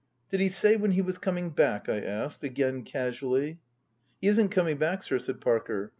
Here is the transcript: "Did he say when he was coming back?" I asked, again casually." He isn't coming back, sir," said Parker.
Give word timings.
"Did 0.31 0.39
he 0.39 0.49
say 0.49 0.77
when 0.77 0.93
he 0.93 1.01
was 1.03 1.19
coming 1.19 1.51
back?" 1.51 1.87
I 1.87 2.01
asked, 2.01 2.43
again 2.43 2.81
casually." 2.81 3.59
He 4.19 4.29
isn't 4.29 4.49
coming 4.49 4.77
back, 4.77 5.03
sir," 5.03 5.19
said 5.19 5.39
Parker. 5.41 5.89